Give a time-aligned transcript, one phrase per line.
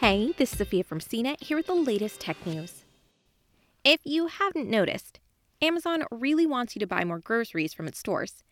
[0.00, 2.84] Hey, this is Sophia from CNET here with the latest tech news.
[3.84, 5.20] If you haven't noticed,
[5.60, 8.42] Amazon really wants you to buy more groceries from its stores.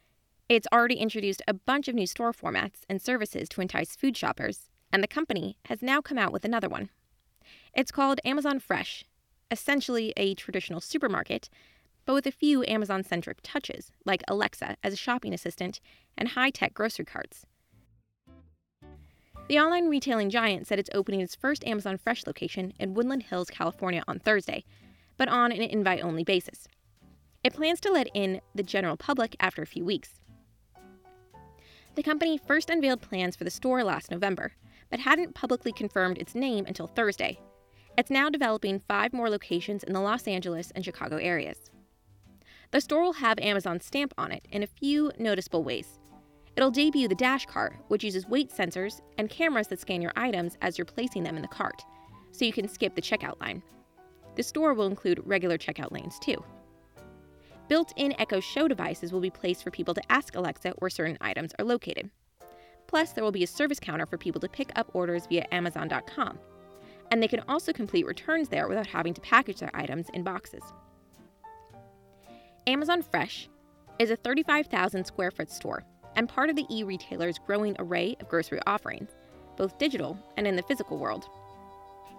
[0.50, 4.68] It's already introduced a bunch of new store formats and services to entice food shoppers,
[4.92, 6.90] and the company has now come out with another one.
[7.72, 9.06] It's called Amazon Fresh,
[9.50, 11.48] essentially a traditional supermarket,
[12.04, 15.80] but with a few Amazon centric touches, like Alexa as a shopping assistant
[16.14, 17.46] and high tech grocery carts.
[19.48, 23.48] The online retailing giant said it's opening its first Amazon Fresh location in Woodland Hills,
[23.48, 24.62] California on Thursday,
[25.16, 26.68] but on an invite only basis.
[27.42, 30.20] It plans to let in the general public after a few weeks.
[31.94, 34.52] The company first unveiled plans for the store last November,
[34.90, 37.40] but hadn't publicly confirmed its name until Thursday.
[37.96, 41.70] It's now developing five more locations in the Los Angeles and Chicago areas.
[42.70, 45.98] The store will have Amazon's stamp on it in a few noticeable ways.
[46.58, 50.58] It'll debut the Dash Cart, which uses weight sensors and cameras that scan your items
[50.60, 51.84] as you're placing them in the cart,
[52.32, 53.62] so you can skip the checkout line.
[54.34, 56.42] The store will include regular checkout lanes too.
[57.68, 61.16] Built in Echo Show devices will be placed for people to ask Alexa where certain
[61.20, 62.10] items are located.
[62.88, 66.40] Plus, there will be a service counter for people to pick up orders via Amazon.com.
[67.12, 70.64] And they can also complete returns there without having to package their items in boxes.
[72.66, 73.48] Amazon Fresh
[74.00, 75.84] is a 35,000 square foot store
[76.18, 79.08] and part of the e retailer's growing array of grocery offerings,
[79.56, 81.28] both digital and in the physical world.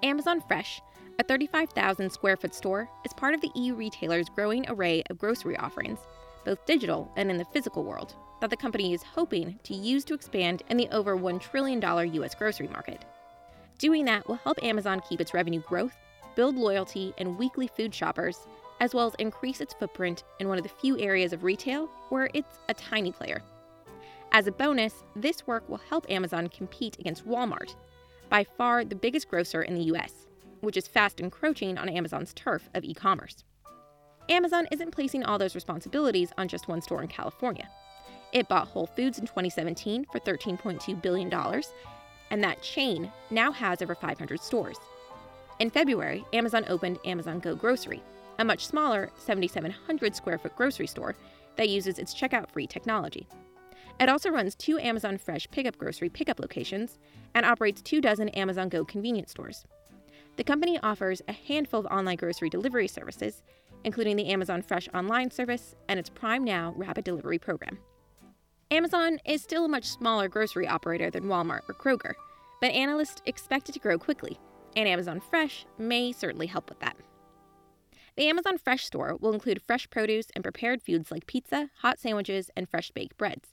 [0.04, 0.82] Amazon Fresh,
[1.20, 5.58] a 35,000 square foot store, is part of the e retailer's growing array of grocery
[5.58, 6.00] offerings,
[6.46, 10.14] both digital and in the physical world, that the company is hoping to use to
[10.14, 11.82] expand in the over $1 trillion
[12.14, 12.36] U.S.
[12.36, 13.04] grocery market.
[13.80, 15.98] Doing that will help Amazon keep its revenue growth,
[16.36, 18.48] build loyalty in weekly food shoppers,
[18.80, 22.30] as well as increase its footprint in one of the few areas of retail where
[22.34, 23.42] it's a tiny player.
[24.40, 27.76] As a bonus, this work will help Amazon compete against Walmart,
[28.30, 30.28] by far the biggest grocer in the US,
[30.62, 33.44] which is fast encroaching on Amazon's turf of e commerce.
[34.30, 37.68] Amazon isn't placing all those responsibilities on just one store in California.
[38.32, 41.62] It bought Whole Foods in 2017 for $13.2 billion,
[42.32, 44.78] and that chain now has over 500 stores.
[45.60, 48.02] In February, Amazon opened Amazon Go Grocery,
[48.38, 51.18] a much smaller 7,700 square foot grocery store
[51.58, 53.28] that uses its checkout free technology.
[54.00, 56.98] It also runs two Amazon Fresh pickup grocery pickup locations
[57.36, 59.66] and operates two dozen Amazon Go convenience stores.
[60.38, 63.44] The company offers a handful of online grocery delivery services,
[63.84, 67.78] including the Amazon Fresh online service and its Prime Now rapid delivery program.
[68.72, 72.14] Amazon is still a much smaller grocery operator than Walmart or Kroger,
[72.62, 74.40] but analysts expect it to grow quickly,
[74.78, 76.96] and Amazon Fresh may certainly help with that.
[78.16, 82.50] The Amazon Fresh store will include fresh produce and prepared foods like pizza, hot sandwiches,
[82.56, 83.50] and fresh baked breads.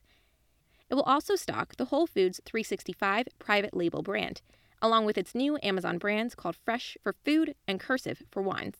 [0.88, 4.40] It will also stock the Whole Foods 365 private label brand,
[4.80, 8.76] along with its new Amazon brands called Fresh for Food and Cursive for Wines.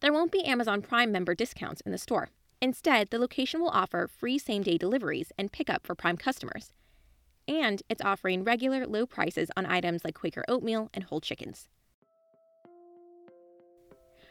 [0.00, 2.30] There won't be Amazon Prime member discounts in the store.
[2.60, 6.72] Instead, the location will offer free same day deliveries and pickup for Prime customers.
[7.46, 11.68] And it's offering regular low prices on items like Quaker oatmeal and whole chickens.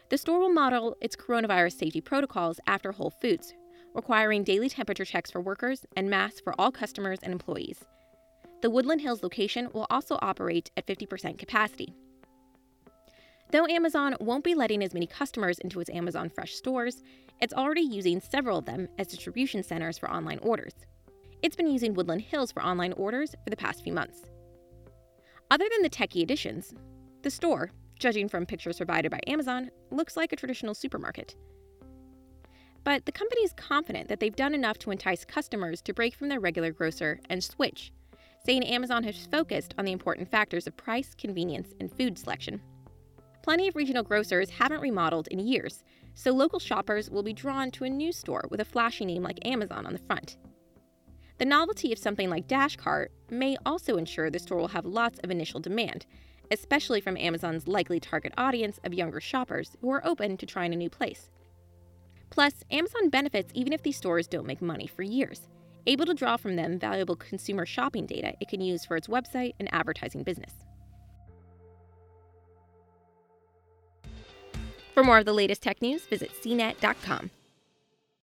[0.09, 3.53] The store will model its coronavirus safety protocols after Whole Foods,
[3.97, 7.83] requiring daily temperature checks for workers and masks for all customers and employees.
[8.61, 11.93] The Woodland Hills location will also operate at 50% capacity.
[13.51, 17.01] Though Amazon won't be letting as many customers into its Amazon Fresh stores,
[17.41, 20.73] it's already using several of them as distribution centers for online orders.
[21.41, 24.21] It's been using Woodland Hills for online orders for the past few months.
[25.49, 26.73] Other than the techie additions,
[27.23, 31.35] the store, judging from pictures provided by Amazon, looks like a traditional supermarket.
[32.87, 36.29] But the company is confident that they've done enough to entice customers to break from
[36.29, 37.91] their regular grocer and switch,
[38.45, 42.61] saying Amazon has focused on the important factors of price, convenience, and food selection.
[43.43, 45.83] Plenty of regional grocers haven't remodeled in years,
[46.15, 49.45] so local shoppers will be drawn to a new store with a flashy name like
[49.45, 50.37] Amazon on the front.
[51.39, 55.29] The novelty of something like DashCart may also ensure the store will have lots of
[55.29, 56.05] initial demand,
[56.51, 60.77] especially from Amazon's likely target audience of younger shoppers who are open to trying a
[60.77, 61.29] new place.
[62.29, 65.47] Plus, Amazon benefits even if these stores don't make money for years,
[65.85, 69.53] able to draw from them valuable consumer shopping data it can use for its website
[69.59, 70.53] and advertising business.
[74.93, 77.29] For more of the latest tech news, visit cnet.com.